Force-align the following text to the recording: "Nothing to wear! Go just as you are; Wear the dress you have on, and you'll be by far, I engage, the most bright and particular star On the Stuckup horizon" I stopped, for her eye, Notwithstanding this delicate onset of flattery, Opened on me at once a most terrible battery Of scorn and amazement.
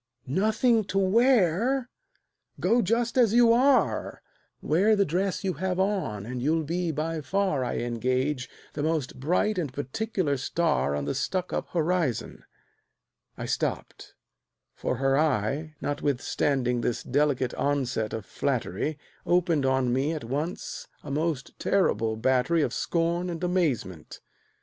"Nothing 0.25 0.83
to 0.85 0.97
wear! 0.97 1.87
Go 2.59 2.81
just 2.81 3.19
as 3.19 3.35
you 3.35 3.53
are; 3.53 4.23
Wear 4.59 4.95
the 4.95 5.05
dress 5.05 5.43
you 5.43 5.53
have 5.53 5.79
on, 5.79 6.25
and 6.25 6.41
you'll 6.41 6.63
be 6.63 6.89
by 6.89 7.21
far, 7.21 7.63
I 7.63 7.77
engage, 7.77 8.49
the 8.73 8.81
most 8.81 9.19
bright 9.19 9.59
and 9.59 9.71
particular 9.71 10.37
star 10.37 10.95
On 10.95 11.05
the 11.05 11.13
Stuckup 11.13 11.67
horizon" 11.69 12.45
I 13.37 13.45
stopped, 13.45 14.15
for 14.73 14.95
her 14.95 15.19
eye, 15.19 15.75
Notwithstanding 15.81 16.81
this 16.81 17.03
delicate 17.03 17.53
onset 17.53 18.11
of 18.11 18.25
flattery, 18.25 18.97
Opened 19.27 19.67
on 19.67 19.93
me 19.93 20.13
at 20.13 20.23
once 20.23 20.87
a 21.03 21.11
most 21.11 21.59
terrible 21.59 22.15
battery 22.17 22.63
Of 22.63 22.73
scorn 22.73 23.29
and 23.29 23.43
amazement. 23.43 24.19